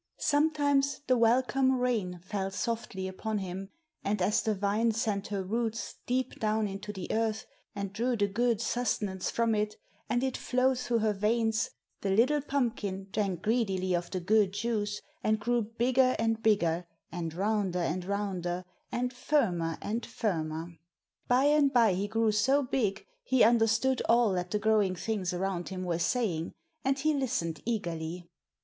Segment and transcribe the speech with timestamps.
[0.17, 3.69] Sometimes the welcome rain fell softly upon him,
[4.03, 8.25] and as the vine sent her roots deep down into the earth and drew the
[8.27, 9.75] good sustenance from it,
[10.09, 11.69] and it flowed through her veins,
[12.01, 17.35] the little pumpkin drank greedily of the good juice, and grew bigger and bigger, and
[17.35, 20.79] rounder and rounder, and firmer and firmer.
[21.27, 25.69] By and by he grew so big he understood all that the growing things around
[25.69, 28.27] him were saying, and he listened eagerly.